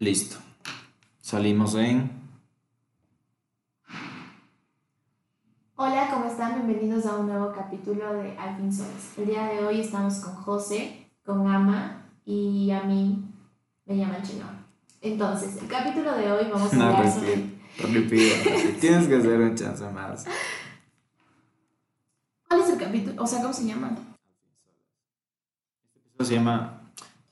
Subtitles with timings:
[0.00, 0.38] Listo.
[1.20, 2.10] Salimos en...
[5.76, 6.54] Hola, ¿cómo están?
[6.54, 9.18] Bienvenidos a un nuevo capítulo de Al fin Soles.
[9.18, 13.26] El día de hoy estamos con José, con Ama y a mí
[13.84, 14.46] me llaman Chino.
[15.02, 17.60] Entonces, el capítulo de hoy vamos a No, hablar sobre...
[18.80, 20.24] Tienes que hacer un chance más.
[22.48, 23.22] ¿Cuál es el capítulo?
[23.22, 23.98] O sea, ¿cómo se llama?
[26.12, 26.79] Esto se llama...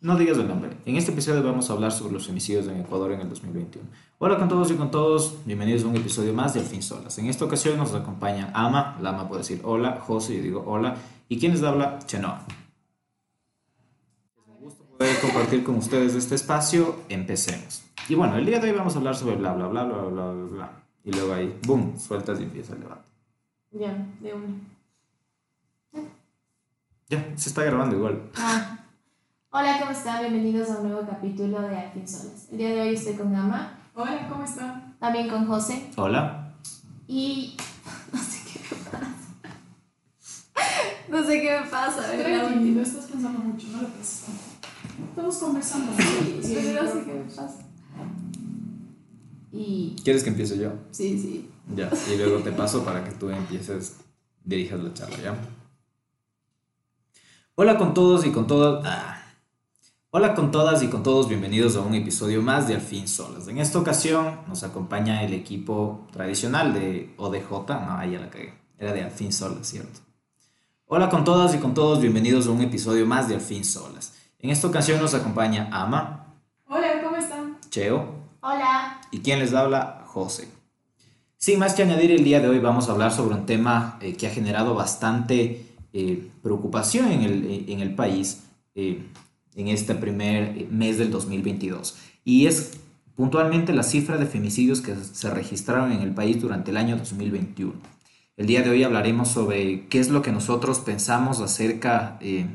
[0.01, 0.71] No digas el nombre.
[0.87, 3.89] En este episodio vamos a hablar sobre los femicidios en Ecuador en el 2021.
[4.19, 5.39] Hola con todos y con todos.
[5.45, 7.19] Bienvenidos a un episodio más de Al fin Solas.
[7.19, 8.97] En esta ocasión nos acompaña Ama.
[9.03, 9.99] La Ama puede decir hola.
[10.01, 10.95] José, yo digo hola.
[11.29, 11.99] ¿Y quién les habla?
[12.07, 12.45] Chenoa.
[14.37, 17.01] Es un gusto poder compartir con ustedes este espacio.
[17.09, 17.83] Empecemos.
[18.09, 20.31] Y bueno, el día de hoy vamos a hablar sobre bla, bla, bla, bla, bla,
[20.31, 20.73] bla, bla.
[21.03, 23.09] Y luego ahí, boom, sueltas y empieza el debate.
[23.73, 26.07] Ya, de una.
[27.09, 28.31] Ya, se está grabando igual.
[28.37, 28.85] Ah.
[29.51, 30.21] Hola, ¿cómo están?
[30.21, 32.49] Bienvenidos a un nuevo capítulo de Al fin Soles.
[32.53, 34.97] El día de hoy estoy con Ama, Hola, ¿cómo están?
[35.01, 36.55] también con José Hola.
[37.07, 37.57] y...
[38.13, 39.09] No sé qué me pasa.
[41.09, 42.47] No sé qué me pasa, ¿verdad?
[42.49, 44.25] Tranquilo, estás pensando mucho, no lo pienses.
[45.11, 45.93] Estamos conversando.
[45.97, 47.59] Sí, sí, Pero no sé qué me pasa.
[49.53, 49.97] Y...
[50.05, 50.73] ¿Quieres que empiece yo?
[50.91, 51.51] Sí, sí.
[51.75, 53.97] Ya, y luego te paso para que tú empieces,
[54.45, 55.35] dirijas la charla, ¿ya?
[57.55, 58.85] Hola con todos y con todas.
[58.87, 59.18] ah.
[60.11, 63.47] Hola con todas y con todos, bienvenidos a un episodio más de Al fin Solas.
[63.47, 68.55] En esta ocasión nos acompaña el equipo tradicional de ODJ, no, ahí ya la cagué,
[68.79, 70.01] era de Al fin Solas, ¿cierto?
[70.87, 74.15] Hola con todas y con todos, bienvenidos a un episodio más de Al fin Solas.
[74.39, 76.35] En esta ocasión nos acompaña Ama,
[76.69, 77.59] Hola, ¿cómo están?
[77.69, 78.07] Cheo,
[78.41, 79.03] Hola.
[79.11, 80.49] y quien les habla, José.
[81.37, 84.17] Sin más que añadir, el día de hoy vamos a hablar sobre un tema eh,
[84.17, 89.07] que ha generado bastante eh, preocupación en el, eh, en el país eh,
[89.59, 91.97] en este primer mes del 2022.
[92.25, 92.79] Y es
[93.15, 97.75] puntualmente la cifra de femicidios que se registraron en el país durante el año 2021.
[98.39, 102.47] El día de hoy hablaremos sobre qué es lo que nosotros pensamos acerca eh,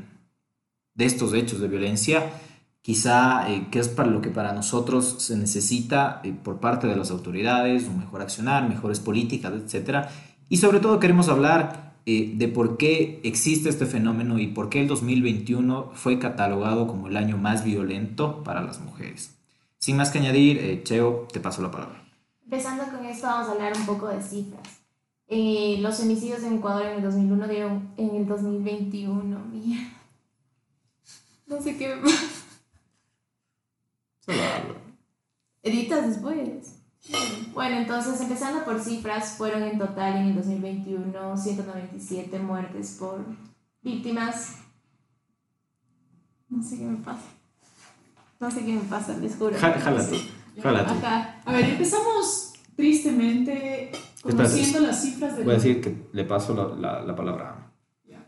[0.94, 2.24] de estos hechos de violencia
[2.84, 6.94] quizá eh, qué es para lo que para nosotros se necesita eh, por parte de
[6.94, 10.08] las autoridades, un mejor accionar, mejores políticas, etc.
[10.50, 14.80] Y sobre todo queremos hablar eh, de por qué existe este fenómeno y por qué
[14.80, 19.34] el 2021 fue catalogado como el año más violento para las mujeres.
[19.78, 22.02] Sin más que añadir, eh, Cheo, te paso la palabra.
[22.42, 24.84] Empezando con esto, vamos a hablar un poco de cifras.
[25.28, 29.38] Eh, los homicidios en Ecuador en el 2001 dieron en el 2021.
[29.50, 29.88] Mierda.
[31.46, 32.26] No sé qué pasa.
[34.20, 34.74] Solo hablo.
[35.62, 36.83] Editas después.
[37.52, 43.24] Bueno, entonces empezando por cifras, fueron en total en el 2021 197 muertes por
[43.82, 44.56] víctimas.
[46.48, 47.22] No sé qué me pasa.
[48.40, 49.56] No sé qué me pasa, les juro.
[49.58, 50.16] Ja- Jala tú,
[50.62, 50.92] jala tú.
[50.94, 51.40] Ajá.
[51.44, 53.92] A ver, empezamos tristemente
[54.22, 57.52] conociendo las cifras de Voy a decir que le paso la, la- la palabra a
[57.52, 57.72] Ama.
[58.08, 58.26] Ya.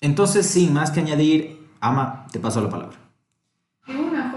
[0.00, 2.96] Entonces, sin más que añadir, Ama, te paso la palabra.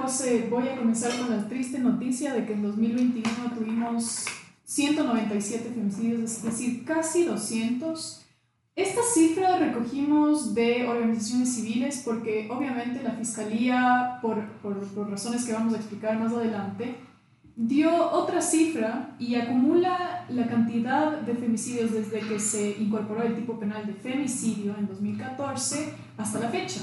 [0.09, 4.25] José, voy a comenzar con la triste noticia de que en 2021 tuvimos
[4.63, 8.25] 197 femicidios, es decir, casi 200.
[8.75, 15.53] Esta cifra recogimos de organizaciones civiles porque obviamente la Fiscalía, por, por, por razones que
[15.53, 16.95] vamos a explicar más adelante,
[17.55, 23.59] dio otra cifra y acumula la cantidad de femicidios desde que se incorporó el tipo
[23.59, 26.81] penal de femicidio en 2014 hasta la fecha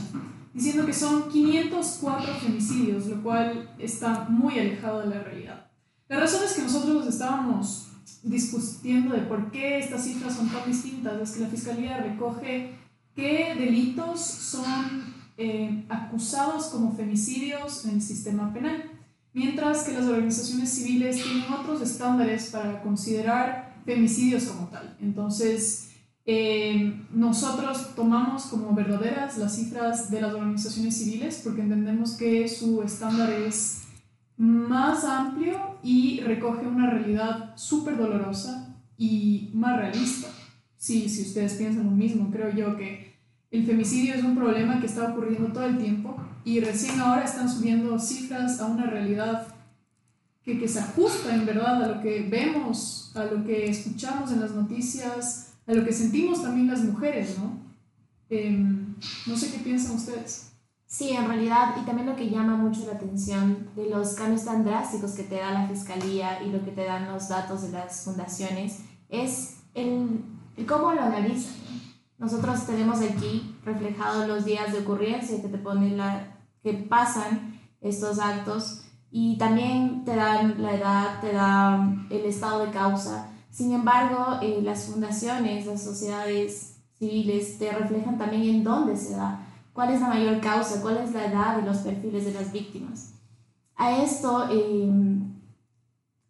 [0.57, 5.67] diciendo que son 504 femicidios, lo cual está muy alejado de la realidad.
[6.09, 7.89] La razón es que nosotros estábamos
[8.23, 12.75] discutiendo de por qué estas cifras son tan distintas, es que la Fiscalía recoge
[13.15, 18.83] qué delitos son eh, acusados como femicidios en el sistema penal,
[19.35, 24.97] mientras que las organizaciones civiles tienen otros estándares para considerar femicidios como tal.
[25.03, 25.86] Entonces,
[26.29, 32.83] eh, nosotros tomamos como verdaderas las cifras de las organizaciones civiles porque entendemos que su
[32.83, 33.85] estándar es
[34.37, 40.29] más amplio y recoge una realidad súper dolorosa y más realista.
[40.77, 43.15] Sí, si ustedes piensan lo mismo, creo yo que
[43.53, 47.49] el femicidio es un problema que está ocurriendo todo el tiempo y recién ahora están
[47.49, 49.47] subiendo cifras a una realidad
[50.43, 54.41] que, que se ajusta en verdad a lo que vemos, a lo que escuchamos en
[54.41, 57.59] las noticias, a lo que sentimos también las mujeres, ¿no?
[58.29, 58.95] Em,
[59.27, 60.53] no sé qué piensan ustedes.
[60.87, 64.65] Sí, en realidad, y también lo que llama mucho la atención de los cambios tan
[64.65, 68.05] drásticos que te da la fiscalía y lo que te dan los datos de las
[68.05, 70.25] fundaciones es el,
[70.67, 71.55] cómo lo analizan.
[71.65, 72.27] ¿no?
[72.27, 78.19] Nosotros tenemos aquí reflejados los días de ocurrencia que te ponen la que pasan estos
[78.19, 83.33] actos y también te dan la edad, te dan el estado de causa.
[83.57, 89.47] Sin embargo, eh, las fundaciones, las sociedades civiles te reflejan también en dónde se da,
[89.73, 93.15] cuál es la mayor causa, cuál es la edad de los perfiles de las víctimas.
[93.75, 94.93] A esto eh,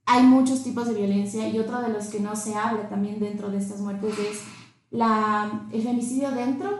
[0.04, 3.50] hay muchos tipos de violencia y otro de los que no se habla también dentro
[3.50, 4.42] de estas muertes es
[4.92, 6.78] la, el femicidio dentro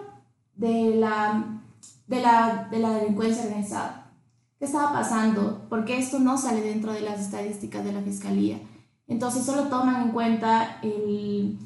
[0.54, 1.60] de la,
[2.06, 4.12] de la, de la delincuencia organizada.
[4.60, 5.66] ¿Qué estaba pasando?
[5.68, 8.60] Porque esto no sale dentro de las estadísticas de la fiscalía.
[9.08, 11.58] Entonces solo toman en cuenta el,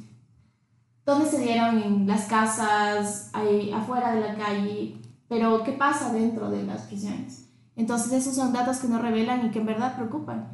[1.06, 4.96] dónde se dieron en las casas, ahí, afuera de la calle,
[5.28, 7.46] pero qué pasa dentro de las prisiones.
[7.76, 10.48] Entonces esos son datos que nos revelan y que en verdad preocupan.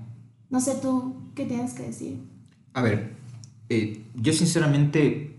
[0.49, 2.23] No sé tú, ¿qué tienes que decir?
[2.73, 3.17] A ver,
[3.69, 5.37] eh, yo sinceramente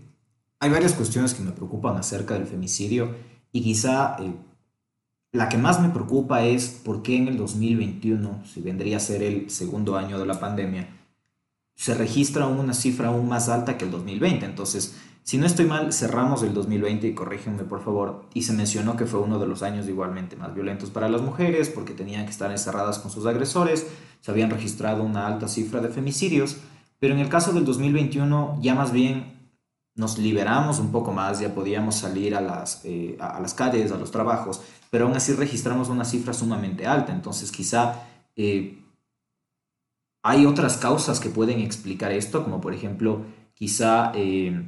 [0.60, 3.14] hay varias cuestiones que me preocupan acerca del femicidio
[3.52, 4.34] y quizá eh,
[5.32, 9.22] la que más me preocupa es por qué en el 2021, si vendría a ser
[9.22, 10.88] el segundo año de la pandemia,
[11.78, 14.44] se registra una cifra aún más alta que el 2020.
[14.44, 18.96] Entonces, si no estoy mal, cerramos el 2020 y corrígenme por favor, y se mencionó
[18.96, 22.32] que fue uno de los años igualmente más violentos para las mujeres porque tenían que
[22.32, 23.86] estar encerradas con sus agresores,
[24.20, 26.56] se habían registrado una alta cifra de femicidios,
[26.98, 29.52] pero en el caso del 2021 ya más bien
[29.94, 33.98] nos liberamos un poco más, ya podíamos salir a las, eh, a las calles, a
[33.98, 38.02] los trabajos, pero aún así registramos una cifra sumamente alta, entonces quizá...
[38.34, 38.82] Eh,
[40.28, 43.22] hay otras causas que pueden explicar esto, como por ejemplo,
[43.54, 44.62] quizá eh,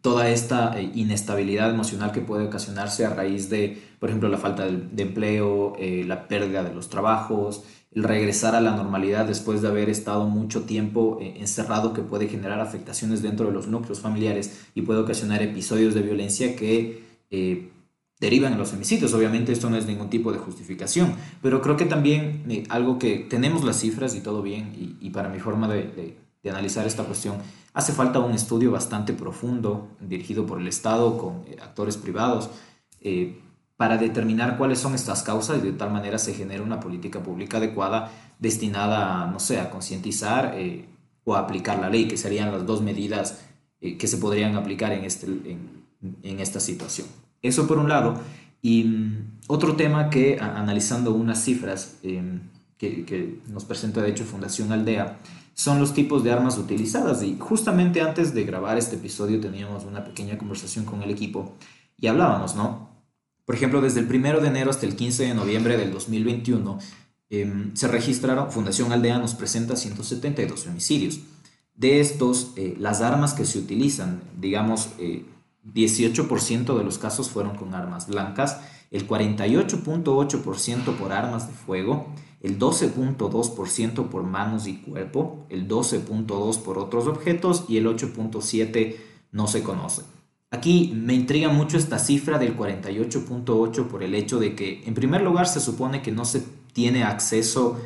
[0.00, 4.66] toda esta eh, inestabilidad emocional que puede ocasionarse a raíz de, por ejemplo, la falta
[4.66, 9.66] de, empleo, eh, la pérdida de los trabajos, el regresar a la normalidad después de
[9.66, 14.82] haber estado mucho tiempo encerrado que puede generar afectaciones dentro de los núcleos familiares y
[14.82, 17.02] puede ocasionar episodios de violencia que
[18.20, 19.12] derivan en los homicidios.
[19.14, 23.64] Obviamente esto no es ningún tipo de justificación, pero creo que también algo que tenemos
[23.64, 27.36] las cifras y todo bien y, para mi forma de de analizar esta cuestión,
[27.74, 32.50] hace falta un estudio bastante profundo, dirigido por el Estado, con eh, actores privados,
[33.00, 33.38] eh,
[33.76, 37.56] para determinar cuáles son estas causas y de tal manera se genere una política pública
[37.56, 40.86] adecuada destinada, no sé, a concientizar eh,
[41.24, 43.40] o a aplicar la ley, que serían las dos medidas
[43.80, 47.06] que se podrían aplicar en, este, en, esta situación.
[47.42, 48.20] Eso por un lado.
[48.62, 54.72] Y mm, otro tema que, analizando unas cifras que, que nos presenta de hecho Fundación
[54.72, 55.18] Aldea,
[55.54, 57.22] son los tipos de armas utilizadas.
[57.22, 61.56] Y justamente antes de grabar este episodio teníamos una pequeña conversación con el equipo
[61.98, 62.88] y hablábamos, ¿no?
[63.44, 66.78] Por ejemplo, desde el 1 de enero hasta el 15 de noviembre del 2021
[67.30, 71.20] em, se registraron, Fundación Aldea nos presenta 172 homicidios.
[71.74, 74.90] De estos, eh, las armas que se utilizan, digamos,
[75.66, 78.60] 18% eh, de los casos fueron con armas blancas,
[78.90, 82.06] el 48.8% por armas de fuego,
[82.40, 88.96] el 12.2% por manos y cuerpo, el 12.2% por otros objetos y el 8.7%
[89.32, 90.02] no se conoce.
[90.50, 95.22] Aquí me intriga mucho esta cifra del 48.8 por el hecho de que, en primer
[95.22, 96.42] lugar, se supone que no se
[96.72, 97.80] tiene acceso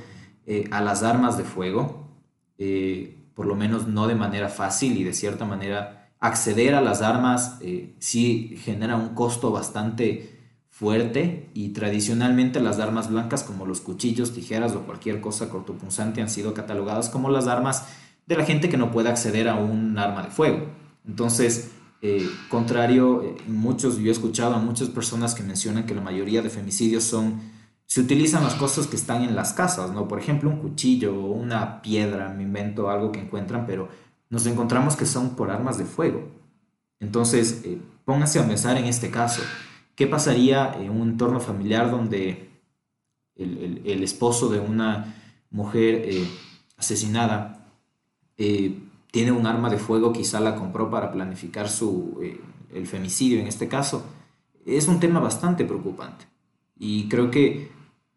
[0.46, 2.08] eh, a las armas de fuego,
[2.56, 7.02] eh, por lo menos no de manera fácil y de cierta manera acceder a las
[7.02, 10.40] armas eh, sí genera un costo bastante
[10.70, 16.30] fuerte y tradicionalmente las armas blancas como los cuchillos, tijeras o cualquier cosa cortopunzante han
[16.30, 17.88] sido catalogadas como las armas
[18.26, 20.68] de la gente que no puede acceder a un arma de fuego.
[21.06, 26.00] Entonces, eh, contrario, eh, muchos, yo he escuchado a muchas personas que mencionan que la
[26.00, 27.38] mayoría de femicidios son,
[27.84, 30.08] se utilizan las cosas que están en las casas, ¿no?
[30.08, 33.90] Por ejemplo, un cuchillo o una piedra, me invento algo que encuentran, pero
[34.34, 36.28] nos encontramos que son por armas de fuego.
[36.98, 39.42] Entonces, eh, pónganse a pensar en este caso.
[39.94, 42.50] ¿Qué pasaría en un entorno familiar donde
[43.36, 45.14] el, esposo de una
[45.50, 46.28] mujer eh,
[46.76, 47.70] asesinada
[48.36, 48.76] eh,
[49.12, 52.40] tiene un arma de fuego, quizá la compró para planificar su, eh,
[52.74, 54.04] el femicidio en este caso?
[54.66, 56.26] Es un tema bastante preocupante.
[56.76, 57.70] Y creo que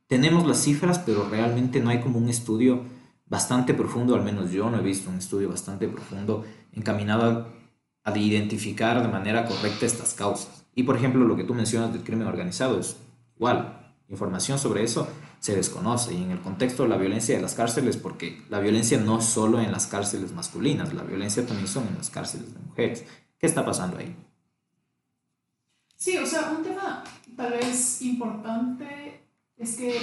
[0.08, 2.82] tenemos las cifras, pero realmente no hay como un estudio
[3.30, 7.48] bastante profundo, al menos yo no he visto un estudio bastante profundo encaminado
[8.04, 10.66] a identificar de manera correcta estas causas.
[10.74, 12.98] Y por ejemplo, lo que tú mencionas del crimen organizado es
[13.36, 13.96] igual.
[14.10, 15.08] Información sobre eso
[15.40, 18.98] se desconoce y en el contexto de la violencia de las cárceles, porque la violencia
[19.00, 23.06] no solo en las cárceles masculinas, la violencia también son en las cárceles de mujeres.
[23.38, 24.16] ¿Qué está pasando ahí?
[25.96, 27.04] Sí, o sea, un tema
[27.36, 29.22] tal vez importante
[29.58, 30.00] es que,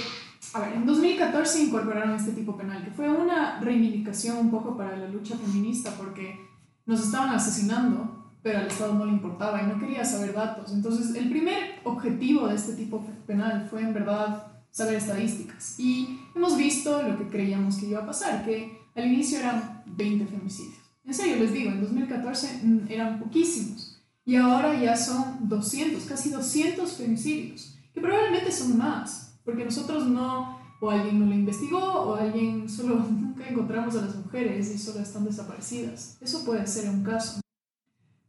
[0.54, 4.96] a ver, en 2014 incorporaron este tipo penal, que fue una reivindicación un poco para
[4.96, 6.38] la lucha feminista, porque
[6.86, 10.70] nos estaban asesinando pero al Estado no le importaba y no quería saber datos.
[10.70, 15.80] Entonces, el primer objetivo de este tipo penal fue en verdad saber estadísticas.
[15.80, 20.26] Y hemos visto lo que creíamos que iba a pasar, que al inicio eran 20
[20.26, 20.76] femicidios.
[21.06, 23.98] En serio, les digo, en 2014 mm, eran poquísimos.
[24.26, 30.58] Y ahora ya son 200, casi 200 femicidios, que probablemente son más, porque nosotros no,
[30.80, 35.00] o alguien no lo investigó, o alguien solo nunca encontramos a las mujeres y solo
[35.00, 36.18] están desaparecidas.
[36.20, 37.40] Eso puede ser un caso.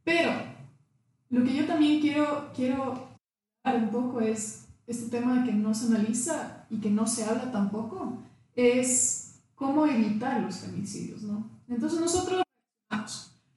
[0.03, 0.31] Pero
[1.29, 3.09] lo que yo también quiero, quiero
[3.63, 7.25] hablar un poco es este tema de que no se analiza y que no se
[7.25, 8.19] habla tampoco,
[8.55, 11.49] es cómo evitar los femicidios, ¿no?
[11.67, 12.43] Entonces nosotros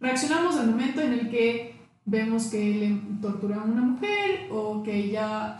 [0.00, 4.96] reaccionamos, al momento en el que vemos que le torturan a una mujer o que
[4.96, 5.56] ella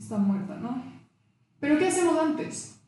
[0.00, 0.82] está muerta, ¿no?
[1.60, 2.80] Pero ¿qué hacemos antes?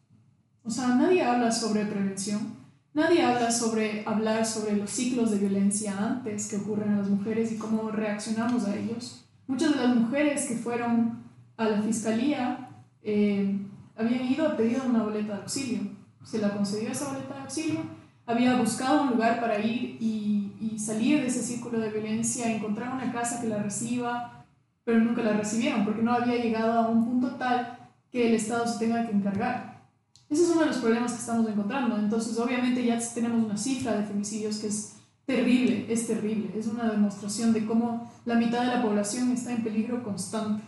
[0.65, 2.55] O sea, nadie habla sobre prevención,
[2.95, 7.53] nadie habla sobre hablar sobre los ciclos de violencia antes que ocurren a las mujeres
[7.53, 9.27] y cómo reaccionamos a ellos.
[9.47, 11.23] Muchas de las mujeres que fueron
[11.57, 12.71] a la fiscalía
[13.03, 13.59] eh,
[13.97, 15.81] habían ido a pedir una boleta de auxilio.
[16.25, 17.81] Se la concedió esa boleta de auxilio,
[18.25, 22.95] había buscado un lugar para ir y, y salir de ese círculo de violencia, encontrar
[22.95, 24.42] una casa que la reciba,
[24.85, 27.79] pero nunca la recibieron porque no había llegado a un punto tal
[28.11, 29.83] que el Estado se tenga que encargar.
[30.29, 31.97] Ese es uno de los problemas que estamos encontrando.
[31.99, 34.97] Entonces, obviamente ya tenemos una cifra de femicidios que es
[35.27, 36.51] terrible, es terrible.
[36.57, 40.63] Es una demostración de cómo la mitad de la población está en peligro constante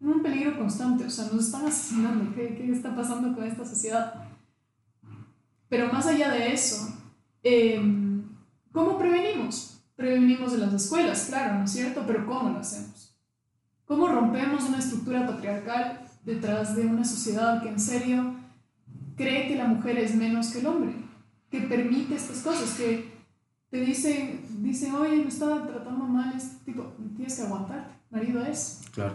[0.00, 4.14] un peligro constante, o sea, nos están asesinando, ¿qué, qué está pasando con esta sociedad?
[5.68, 6.98] Pero más allá de eso,
[7.42, 8.24] em,
[8.72, 9.82] ¿cómo prevenimos?
[9.96, 12.04] Prevenimos de las escuelas, claro, ¿no es cierto?
[12.06, 13.09] Pero ¿cómo lo hacemos?
[13.90, 18.36] ¿Cómo rompemos una estructura patriarcal detrás de una sociedad que en serio
[19.16, 20.94] cree que la mujer es menos que el hombre?
[21.50, 23.12] Que permite estas cosas, que
[23.68, 28.82] te dicen, dicen oye, me estaba tratando mal, este tipo, tienes que aguantarte, marido es.
[28.92, 29.14] Claro.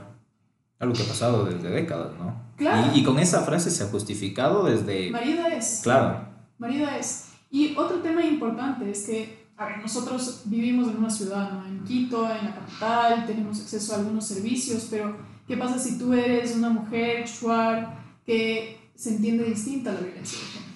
[0.80, 2.36] Algo que ha pasado desde décadas, ¿no?
[2.58, 2.92] Claro.
[2.94, 5.10] Y, y con esa frase se ha justificado desde...
[5.10, 5.80] Marido es.
[5.84, 6.28] Claro.
[6.58, 7.30] Marido es.
[7.50, 11.66] Y otro tema importante es que, a ver, nosotros vivimos en una ciudad, ¿no?
[11.66, 15.16] En Quito, en la capital, tenemos acceso a algunos servicios, pero
[15.48, 20.40] ¿qué pasa si tú eres una mujer shuar que se entiende distinta a la violencia
[20.40, 20.76] de género?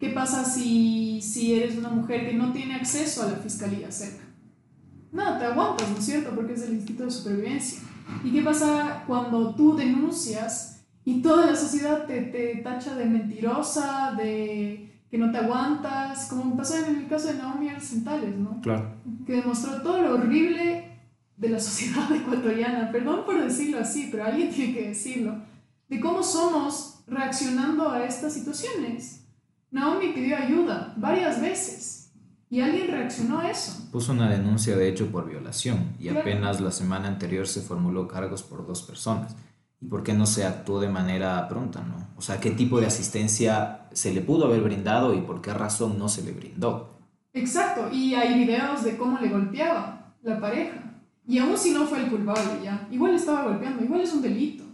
[0.00, 4.24] ¿Qué pasa si, si eres una mujer que no tiene acceso a la fiscalía cerca?
[5.12, 6.34] No, te aguantas, ¿no es cierto?
[6.34, 7.80] Porque es el instinto de supervivencia.
[8.24, 14.14] ¿Y qué pasa cuando tú denuncias y toda la sociedad te, te tacha de mentirosa,
[14.16, 18.60] de que no te aguantas, como pasó en el caso de Naomi Arcentales, ¿no?
[18.60, 18.94] Claro.
[19.26, 20.98] Que demostró todo lo horrible
[21.36, 25.36] de la sociedad ecuatoriana, perdón por decirlo así, pero alguien tiene que decirlo,
[25.88, 29.24] de cómo somos reaccionando a estas situaciones.
[29.70, 32.12] Naomi pidió ayuda varias veces
[32.50, 33.88] y alguien reaccionó a eso.
[33.92, 36.20] Puso una denuncia de hecho por violación y Claro.
[36.20, 39.36] apenas la semana anterior se formuló cargos por dos personas.
[39.80, 42.08] ¿Y por qué no se actuó de manera pronta, no?
[42.16, 45.98] O sea, ¿qué tipo de asistencia se le pudo haber brindado y por qué razón
[45.98, 46.98] no se le brindó?
[47.32, 50.88] Exacto, y hay videos de cómo le golpeaba la pareja.
[51.26, 54.64] Y aún si no fue el culpable ya, igual estaba golpeando, igual es un delito.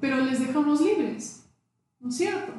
[0.00, 1.46] Pero les dejamos libres,
[2.00, 2.52] ¿no es cierto?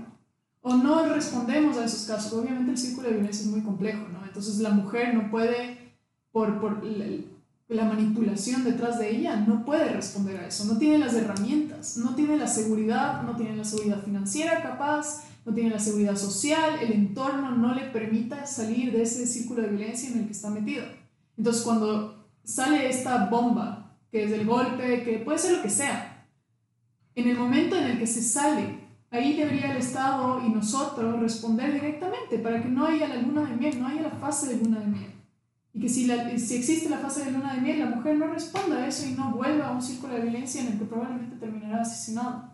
[0.61, 2.31] O no respondemos a esos casos.
[2.33, 4.25] Obviamente el círculo de violencia es muy complejo, ¿no?
[4.25, 5.93] Entonces la mujer no puede,
[6.31, 6.81] por, por
[7.73, 10.65] la, la manipulación detrás de ella, no puede responder a eso.
[10.65, 15.53] No tiene las herramientas, no tiene la seguridad, no tiene la seguridad financiera capaz, no
[15.53, 20.09] tiene la seguridad social, el entorno no le permita salir de ese círculo de violencia
[20.09, 20.85] en el que está metido.
[21.37, 26.27] Entonces cuando sale esta bomba, que es el golpe, que puede ser lo que sea,
[27.15, 28.79] en el momento en el que se sale,
[29.11, 33.55] ahí debería el Estado y nosotros responder directamente para que no haya la luna de
[33.55, 35.11] miel, no haya la fase de luna de miel.
[35.73, 38.27] Y que si, la, si existe la fase de luna de miel, la mujer no
[38.27, 41.35] responda a eso y no vuelva a un círculo de violencia en el que probablemente
[41.37, 42.51] terminará asesinado.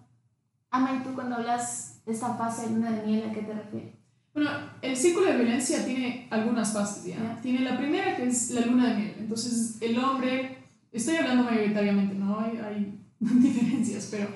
[0.71, 3.53] Ama, ¿y tú cuando hablas de esta fase de luna de miel, a qué te
[3.53, 3.95] refieres?
[4.33, 7.39] Bueno, el círculo de violencia tiene algunas fases ya.
[7.41, 9.15] Tiene la primera que es la luna de miel.
[9.19, 10.57] Entonces, el hombre,
[10.91, 14.27] estoy hablando mayoritariamente, no hay, hay diferencias, pero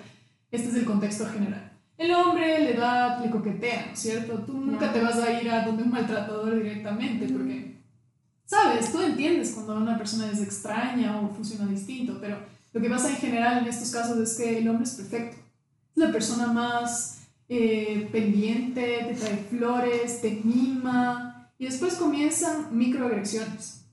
[0.52, 1.72] este es el contexto general.
[1.98, 4.40] El hombre le da, le coquetea, ¿no es cierto?
[4.40, 7.36] Tú nunca te vas a ir a donde un maltratador directamente, Ujú.
[7.38, 7.83] porque,
[8.46, 12.38] sabes, tú entiendes cuando una persona es extraña o funciona distinto, pero
[12.74, 15.38] lo que pasa en general en estos casos es que el hombre es perfecto.
[15.92, 23.86] Es la persona más eh, pendiente, te trae flores, te mima, y después comienzan microagresiones.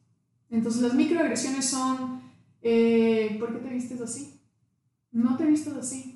[0.50, 2.23] Entonces las microagresiones son,
[2.62, 4.40] eh, ¿por qué te vistes así?
[5.12, 6.10] No te vistas así.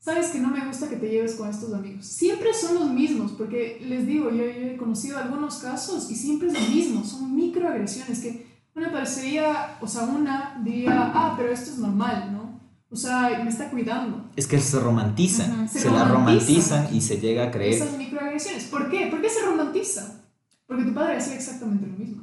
[0.00, 2.06] Sabes que no me gusta que te lleves con estos amigos.
[2.06, 6.48] Siempre son los mismos, porque les digo, yo, yo he conocido algunos casos y siempre
[6.48, 11.70] es lo mismo, son microagresiones que una parecería, o sea, una diría, ah, pero esto
[11.70, 12.60] es normal, ¿no?
[12.90, 14.30] O sea, me está cuidando.
[14.36, 16.88] Es que se romantizan, Ajá, se, se la romantizan.
[16.94, 17.74] y se llega a creer.
[17.74, 18.64] Esas microagresiones.
[18.64, 19.06] ¿Por qué?
[19.08, 20.22] ¿Por qué se romantiza?
[20.66, 22.22] Porque tu padre hacía exactamente lo mismo.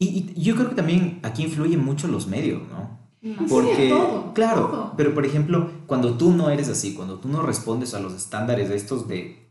[0.00, 2.87] Y, y yo creo que también aquí influyen mucho los medios, ¿no?
[3.20, 3.38] No.
[3.38, 4.94] Sí, Porque, todo, claro, todo.
[4.96, 8.68] pero por ejemplo, cuando tú no eres así, cuando tú no respondes a los estándares
[8.68, 9.48] de estos de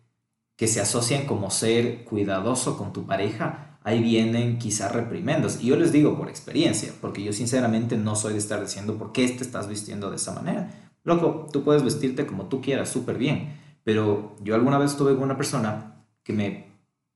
[0.55, 5.61] que se asocian como ser cuidadoso con tu pareja, ahí vienen quizás reprimendos.
[5.61, 9.11] Y yo les digo por experiencia, porque yo sinceramente no soy de estar diciendo por
[9.11, 10.69] qué te estás vistiendo de esa manera.
[11.03, 15.23] Loco, tú puedes vestirte como tú quieras, súper bien, pero yo alguna vez tuve con
[15.23, 16.67] una persona que me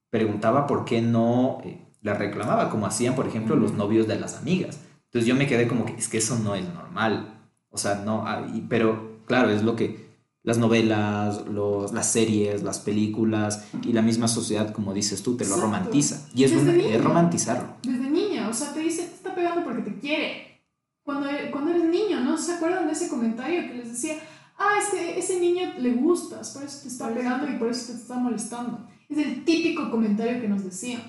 [0.09, 4.37] preguntaba por qué no eh, la reclamaba, como hacían, por ejemplo, los novios de las
[4.37, 4.79] amigas.
[5.11, 7.37] Entonces yo me quedé como que es que eso no es normal.
[7.69, 10.09] O sea, no, ah, y- pero claro, es lo que
[10.43, 15.43] las novelas, los, las series, las películas y la misma sociedad, como dices tú, te
[15.43, 15.65] lo Exacto.
[15.65, 16.27] romantiza.
[16.33, 17.75] Y es, una- es romantizarlo.
[17.83, 20.61] Desde niña, o sea, te dice, te está pegando porque te quiere.
[21.03, 22.37] Cuando, e- cuando eres niño, ¿no?
[22.37, 24.15] ¿Se acuerdan de ese comentario que les decía,
[24.57, 27.51] ah, es que ese niño le gustas, por eso te está Por eso pegando te-
[27.53, 28.87] y por eso te está molestando?
[29.09, 31.01] Es el típico comentario que nos decían.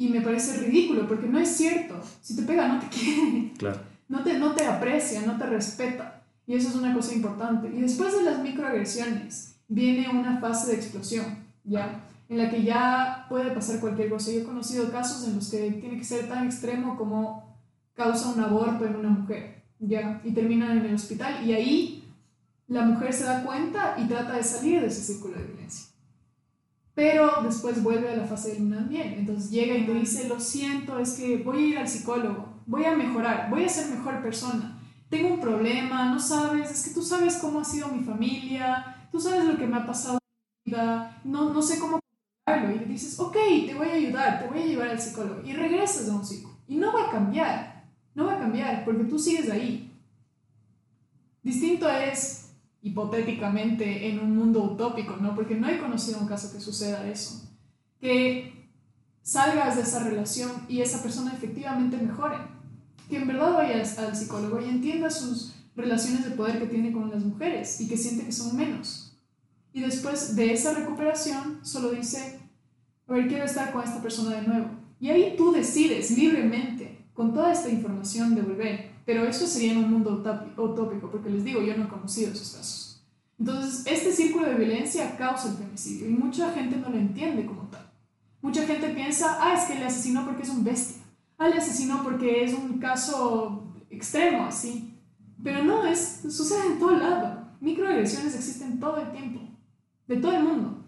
[0.00, 2.00] Y me parece ridículo porque no es cierto.
[2.22, 3.52] Si te pega, no te quiere.
[3.58, 3.80] Claro.
[4.08, 6.22] No te, no te aprecia, no te respeta.
[6.46, 7.68] Y eso es una cosa importante.
[7.68, 11.26] Y después de las microagresiones viene una fase de explosión,
[11.64, 12.00] ¿ya?
[12.30, 14.32] En la que ya puede pasar cualquier cosa.
[14.32, 17.58] Yo he conocido casos en los que tiene que ser tan extremo como
[17.92, 20.22] causa un aborto en una mujer, ¿ya?
[20.24, 21.46] Y terminan en el hospital.
[21.46, 22.04] Y ahí
[22.68, 25.89] la mujer se da cuenta y trata de salir de ese círculo de violencia.
[27.00, 29.14] Pero después vuelve a la fase luna bien.
[29.14, 32.84] Entonces llega y te dice, lo siento, es que voy a ir al psicólogo, voy
[32.84, 34.78] a mejorar, voy a ser mejor persona.
[35.08, 39.18] Tengo un problema, no sabes, es que tú sabes cómo ha sido mi familia, tú
[39.18, 40.20] sabes lo que me ha pasado en
[40.66, 42.00] mi vida, no, no sé cómo.
[42.46, 43.32] Y dices, ok,
[43.66, 45.40] te voy a ayudar, te voy a llevar al psicólogo.
[45.42, 46.60] Y regresas a un psicólogo.
[46.68, 49.90] Y no va a cambiar, no va a cambiar, porque tú sigues ahí.
[51.42, 52.49] Distinto es,
[52.82, 55.34] hipotéticamente, en un mundo utópico, ¿no?
[55.34, 57.48] Porque no he conocido un caso que suceda eso.
[58.00, 58.70] Que
[59.22, 62.38] salgas de esa relación y esa persona efectivamente mejore.
[63.08, 67.10] Que en verdad vayas al psicólogo y entienda sus relaciones de poder que tiene con
[67.10, 69.16] las mujeres y que siente que son menos.
[69.72, 72.40] Y después de esa recuperación solo dice,
[73.06, 74.70] a ver, quiero estar con esta persona de nuevo.
[74.98, 78.89] Y ahí tú decides libremente, con toda esta información, de volver.
[79.06, 82.32] Pero eso sería en un mundo utópi- utópico, porque les digo, yo no he conocido
[82.32, 83.02] esos casos.
[83.38, 87.62] Entonces, este círculo de violencia causa el femicidio y mucha gente no lo entiende como
[87.62, 87.90] tal.
[88.42, 91.02] Mucha gente piensa, ah, es que le asesinó porque es un bestia.
[91.38, 94.94] Ah, le asesinó porque es un caso extremo, así.
[95.42, 97.48] Pero no, es, sucede en todo lado.
[97.60, 99.40] Microagresiones existen todo el tiempo,
[100.06, 100.84] de todo el mundo.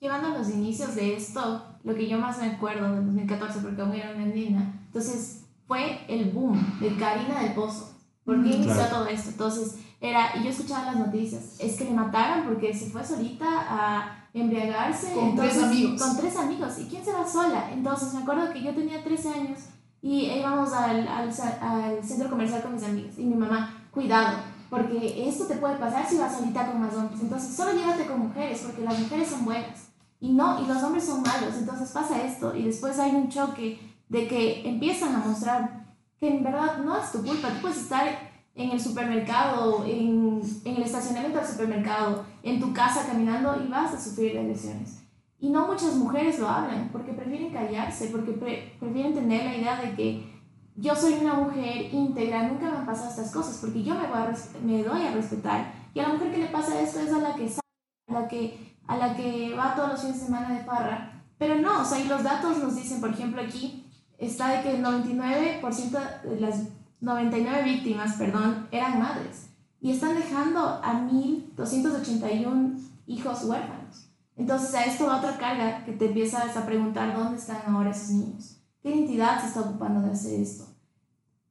[0.00, 3.80] Llevando a los inicios de esto, lo que yo más me acuerdo del 2014, porque
[3.80, 7.92] aún era una niña, entonces fue el boom de Karina del Pozo.
[8.24, 8.96] ¿Por qué inició claro.
[8.96, 9.30] todo esto?
[9.30, 13.46] Entonces, era, y yo escuchaba las noticias, es que le mataron porque se fue solita
[13.46, 15.14] a embriagarse.
[15.14, 16.02] Con tres amigos.
[16.02, 16.78] Con tres amigos.
[16.78, 17.70] ¿Y quién se va sola?
[17.72, 19.60] Entonces, me acuerdo que yo tenía 13 años
[20.02, 25.46] y íbamos al, al, centro comercial con mis amigas y mi mamá, cuidado, porque esto
[25.46, 27.20] te puede pasar si vas solita con más hombres.
[27.20, 29.88] Entonces, solo llévate con mujeres, porque las mujeres son buenas.
[30.20, 31.54] Y no, y los hombres son malos.
[31.58, 35.86] Entonces pasa esto y después hay un choque de que empiezan a mostrar
[36.18, 37.48] que en verdad no es tu culpa.
[37.48, 38.06] Tú puedes estar
[38.54, 43.92] en el supermercado, en, en el estacionamiento del supermercado, en tu casa caminando y vas
[43.92, 45.02] a sufrir lesiones.
[45.38, 49.82] Y no muchas mujeres lo hablan porque prefieren callarse, porque pre- prefieren tener la idea
[49.82, 50.36] de que
[50.76, 54.18] yo soy una mujer íntegra, nunca me han pasado estas cosas, porque yo me, voy
[54.18, 55.72] a me doy a respetar.
[55.92, 57.60] Y a la mujer que le pasa esto es a la que sale,
[58.08, 61.24] a la que, a la que va todos los fines de semana de farra.
[61.38, 63.85] Pero no, o sea, y los datos nos dicen, por ejemplo, aquí
[64.18, 66.62] está de que el 99% de las
[67.00, 69.50] 99 víctimas, perdón, eran madres.
[69.80, 74.10] Y están dejando a 1.281 hijos huérfanos.
[74.36, 78.10] Entonces a esto va otra carga que te empiezas a preguntar dónde están ahora esos
[78.10, 78.58] niños.
[78.82, 80.66] ¿Qué entidad se está ocupando de hacer esto?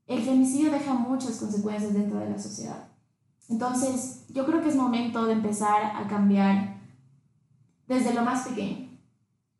[0.08, 2.88] El femicidio deja muchas consecuencias dentro de la sociedad.
[3.49, 6.80] Entonces yo creo que es momento de empezar a cambiar
[7.88, 8.85] desde lo más pequeño.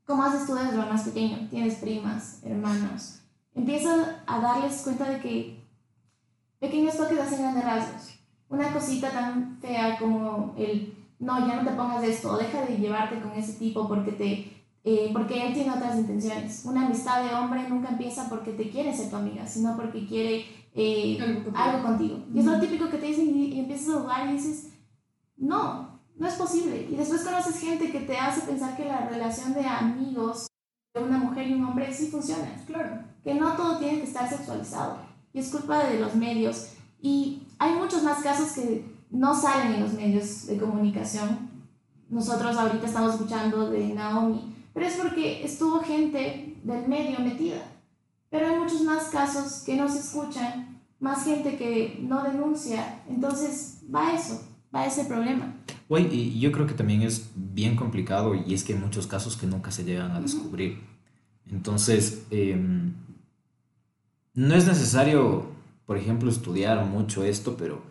[0.06, 1.48] ¿Cómo haces tú desde lo más pequeño?
[1.50, 3.22] Tienes primas, hermanos.
[3.56, 5.64] Empieza a darles cuenta de que
[6.60, 8.20] pequeños toques hacen grandes rasgos.
[8.50, 13.20] Una cosita tan fea como el no, ya no te pongas esto, deja de llevarte
[13.22, 16.64] con ese tipo porque, te, eh, porque él tiene otras intenciones.
[16.66, 20.46] Una amistad de hombre nunca empieza porque te quiere ser tu amiga, sino porque quiere
[20.76, 21.58] eh, Algo contigo.
[21.58, 22.20] algo contigo.
[22.34, 24.74] Y es lo típico que te dicen y, y empiezas a dudar y dices,
[25.38, 26.88] no, no es posible.
[26.90, 30.48] Y después conoces gente que te hace pensar que la relación de amigos
[30.94, 33.00] de una mujer y un hombre sí funciona Claro.
[33.24, 34.98] que no todo tiene que estar sexualizado
[35.34, 36.70] y es culpa de los medios
[37.02, 41.50] y hay muchos más casos que no salen en los medios de comunicación.
[42.10, 47.62] Nosotros ahorita estamos escuchando de Naomi, pero es porque estuvo gente del medio metida.
[48.30, 53.04] Pero hay muchos más casos que no se escuchan, más gente que no denuncia.
[53.08, 54.42] Entonces va eso,
[54.76, 55.54] va ese problema.
[55.88, 59.38] Güey, y yo creo que también es bien complicado y es que hay muchos casos
[59.38, 60.82] que nunca se llegan a descubrir.
[61.50, 62.94] Entonces, em,
[64.34, 65.48] no es necesario,
[65.86, 67.84] por ejemplo, estudiar mucho esto, pero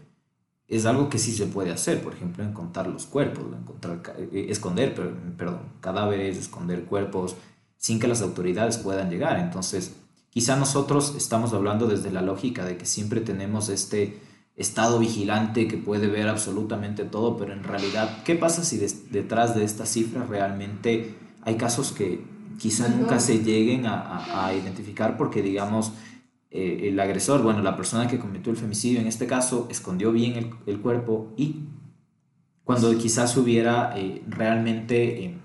[0.66, 2.02] es algo que sí se puede hacer.
[2.02, 4.94] Por ejemplo, encontrar los cuerpos, encontrar, eh, esconder,
[5.36, 7.36] perdón, cadáveres, esconder cuerpos,
[7.76, 9.38] sin que las autoridades puedan llegar.
[9.38, 9.94] Entonces,
[10.30, 14.18] quizá nosotros estamos hablando desde la lógica de que siempre tenemos este
[14.56, 18.78] estado vigilante que puede ver absolutamente todo, pero en realidad, ¿qué pasa si
[19.10, 22.24] detrás de estas cifras realmente hay casos que
[22.58, 25.92] quizá nunca se lleguen a, identificar porque, digamos,
[26.50, 30.54] eh, el agresor, bueno, la persona que cometió el femicidio en este caso, escondió bien
[30.66, 31.64] el, cuerpo y
[32.62, 35.38] cuando quizás hubiera eh, realmente eh,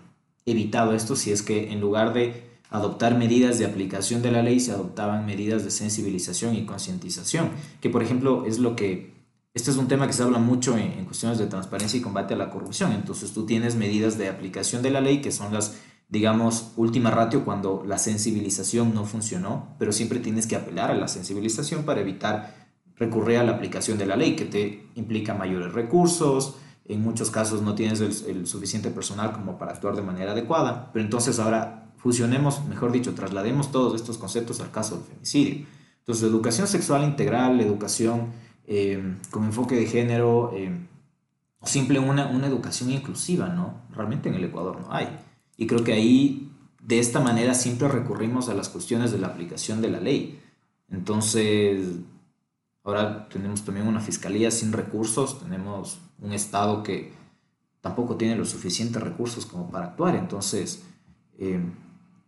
[0.45, 4.59] evitado esto, si es que en lugar de adoptar medidas de aplicación de la ley,
[4.59, 7.49] se adoptaban medidas de sensibilización y concientización,
[7.81, 9.13] que por ejemplo es lo que,
[9.53, 12.37] este es un tema que se habla mucho en, cuestiones de transparencia y combate a
[12.37, 16.73] la corrupción, entonces tú tienes medidas de aplicación de la ley que son las, digamos,
[16.75, 21.83] última ratio cuando la sensibilización no funcionó, pero siempre tienes que apelar a la sensibilización
[21.83, 26.55] para evitar recurrir a la aplicación de la ley, que te implica mayores recursos,
[26.89, 31.05] en muchos casos no tienes el, suficiente personal como para actuar de manera adecuada, pero
[31.05, 35.65] entonces ahora fusionemos, mejor dicho, traslademos todos estos conceptos al caso del femicidio.
[35.99, 38.27] Entonces, educación sexual integral, educación
[38.65, 40.71] eh, con enfoque de género, eh,
[41.63, 43.81] simple una, una educación inclusiva, ¿no?
[43.93, 45.19] Realmente en el Ecuador no hay.
[45.57, 49.81] Y creo que ahí, de esta manera, siempre recurrimos a las cuestiones de la aplicación
[49.81, 50.41] de la ley.
[50.89, 51.97] Entonces,
[52.83, 57.11] ahora tenemos también una fiscalía sin recursos, tenemos un Estado que
[57.81, 60.15] tampoco tiene los suficientes recursos como para actuar.
[60.15, 60.83] Entonces,
[61.37, 61.61] eh,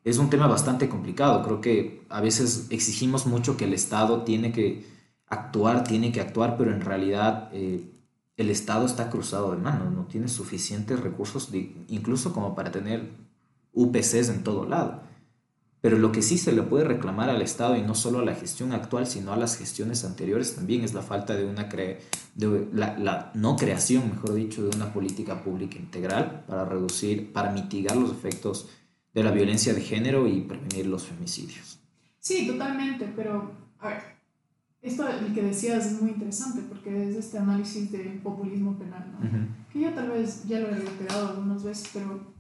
[0.04, 1.44] es un tema bastante complicado.
[1.44, 4.86] Creo que a veces exigimos mucho que el Estado tiene que
[5.28, 7.92] actuar, tiene que actuar, pero en realidad eh,
[8.38, 11.50] el Estado está cruzado de manos, no tiene suficientes recursos,
[11.88, 13.12] incluso como para tener
[13.74, 15.02] UPCs en todo lado.
[15.80, 18.36] Pero lo que sí se le puede reclamar al Estado, y no solo a la
[18.36, 22.98] gestión actual, sino a las gestiones anteriores, también es la falta de una de la,
[23.00, 28.12] la, no creación, mejor dicho, de una política pública integral para reducir, para mitigar los
[28.12, 28.70] efectos
[29.14, 31.80] de la violencia de género y prevenir los femicidios.
[32.20, 34.04] Sí, totalmente, pero a ver,
[34.82, 39.48] esto que decías es muy interesante porque es este análisis de populismo penal, ¿no?
[39.72, 42.34] que yo tal vez ya lo he reiterado algunas veces, pero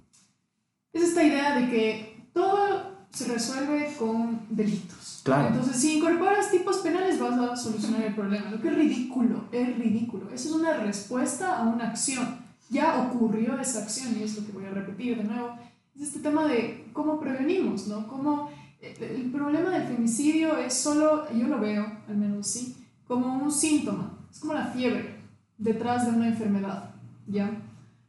[0.93, 5.21] es esta idea de que todo se resuelve con delitos.
[5.23, 5.49] Claro.
[5.49, 9.77] Entonces, si incorporas tipos penales vas a solucionar el problema, lo que es ridículo, es
[9.77, 10.29] ridículo.
[10.31, 12.39] Eso es una respuesta a una acción.
[12.69, 15.57] Ya ocurrió esa acción y es lo que voy a repetir de nuevo
[15.95, 18.07] es este tema de cómo prevenimos, ¿no?
[18.07, 18.49] Cómo
[18.81, 22.77] eh, el problema del femicidio es solo, yo lo veo, al menos sí,
[23.07, 25.21] como un síntoma, es como la fiebre
[25.57, 26.95] detrás de una enfermedad,
[27.27, 27.51] ¿ya?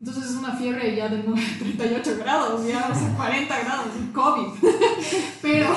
[0.01, 4.69] Entonces es una fiebre ya de 38 grados, ya o 40 grados, COVID.
[5.43, 5.69] Pero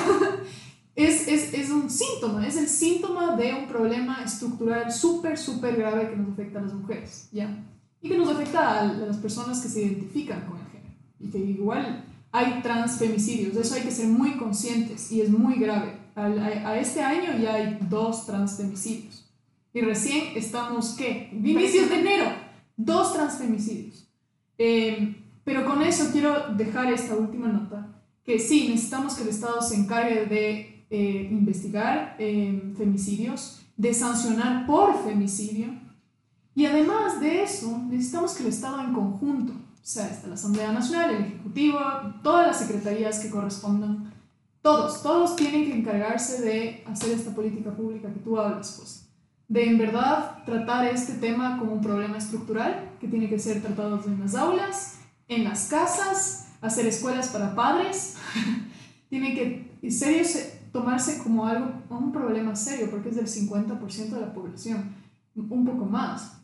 [0.95, 6.09] es, es, es, un síntoma, es el síntoma de un problema estructural súper, súper grave
[6.09, 7.55] que nos afecta a las mujeres, ¿ya?
[8.01, 10.74] Y que nos afecta a las personas que se identifican con él
[11.19, 15.55] y que igual hay transfemicidios, de eso hay que ser muy conscientes y es muy
[15.55, 15.93] grave.
[16.15, 19.25] A, a, este año ya hay dos transfemicidios
[19.73, 21.29] y recién estamos, ¿qué?
[21.33, 22.25] Inicios de enero,
[22.77, 24.07] dos transfemicidios.
[24.57, 29.61] Eh, pero con eso quiero dejar esta última nota, que sí, necesitamos que el Estado
[29.61, 35.67] se encargue de eh, investigar eh, femicidios, de sancionar por femicidio,
[36.55, 39.53] y además de eso, necesitamos que el Estado en conjunto
[39.85, 41.77] o sea, está la Asamblea Nacional, el Ejecutivo,
[42.23, 44.11] todas las secretarías que correspondan,
[44.63, 49.07] todos, todos tienen que encargarse de hacer esta política pública que tú hablas, pues.
[49.47, 54.01] De en verdad tratar este tema como un problema estructural que tiene que ser tratado
[54.07, 58.15] en las aulas, en las casas, hacer escuelas para padres.
[59.09, 60.27] tiene que, en serio,
[60.71, 64.95] tomarse como algo, un problema serio, porque es del 50% de la población,
[65.35, 66.41] un poco más.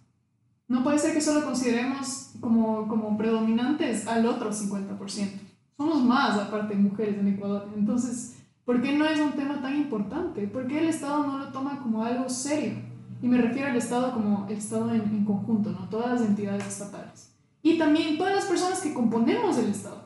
[0.71, 5.29] No puede ser que solo consideremos como, como predominantes al otro 50%.
[5.75, 7.67] Somos más, aparte, mujeres en Ecuador.
[7.75, 10.47] Entonces, ¿por qué no es un tema tan importante?
[10.47, 12.75] ¿Por qué el Estado no lo toma como algo serio?
[13.21, 15.89] Y me refiero al Estado como el Estado en, conjunto, ¿no?
[15.89, 17.35] Todas las entidades estatales.
[17.61, 20.05] Y también todas las personas que componemos el Estado.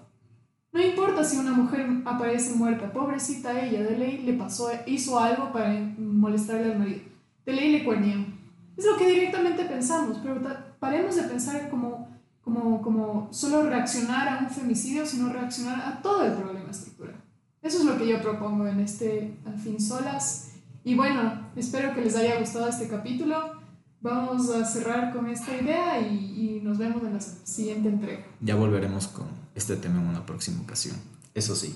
[0.72, 5.54] No importa si una mujer aparece muerta, pobrecita ella, de ley le pasó, hizo algo
[5.54, 7.02] para molestarle al marido,
[7.46, 8.35] de ley le cuernió
[8.78, 10.42] es lo que directamente pensamos, pero
[10.80, 12.10] paremos de pensar como,
[12.42, 17.16] como, como solo reaccionar a un femicidio, sino reaccionar a todo el problema estructural.
[17.62, 20.52] Eso es lo que yo propongo en este Al fin solas.
[20.84, 23.64] Y bueno, espero que les haya gustado este capítulo.
[24.02, 28.24] Vamos a cerrar con esta idea y, y nos vemos en la siguiente entrega.
[28.40, 30.96] Ya volveremos con este tema en una próxima ocasión.
[31.34, 31.76] Eso sí.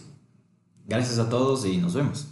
[0.85, 2.27] Gracias a todos y nos vemos.